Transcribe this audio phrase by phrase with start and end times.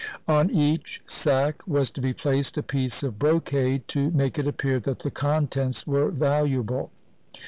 [0.27, 4.79] On each sack was to be placed a piece of brocade to make it appear
[4.79, 6.89] that the contents were valuable.